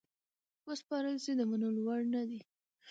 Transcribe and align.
وسپارل 0.67 1.17
سي 1.23 1.31
د 1.37 1.41
منلو 1.49 1.81
وړ 1.87 2.01
نه 2.13 2.21
دي. 2.29 2.41